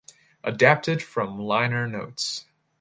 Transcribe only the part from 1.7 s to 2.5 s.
notes.